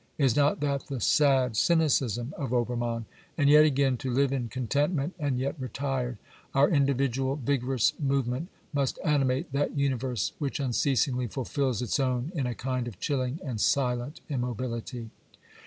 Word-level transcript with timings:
Is 0.17 0.35
not 0.35 0.61
that 0.61 0.87
the 0.87 0.99
sad 0.99 1.55
cynicism 1.55 2.33
of 2.35 2.51
Obermann? 2.53 3.05
And 3.37 3.51
yet 3.51 3.65
again:" 3.65 3.97
To 3.97 4.09
live 4.09 4.31
in 4.31 4.47
contentment 4.47 5.13
and 5.19 5.37
yet 5.37 5.55
retired, 5.61 6.17
our 6.55 6.67
individual 6.71 7.35
vigorous 7.35 7.93
move 7.99 8.25
ment 8.27 8.47
must 8.73 8.97
animate 9.05 9.51
that 9.53 9.77
universe 9.77 10.33
which 10.39 10.59
unceasingly 10.59 11.27
fulfils 11.27 11.83
its 11.83 11.99
own 11.99 12.31
in 12.33 12.47
a 12.47 12.55
kind 12.55 12.87
of 12.87 12.99
chilling 12.99 13.37
and 13.45 13.61
silent 13.61 14.21
immobiUty." 14.27 15.09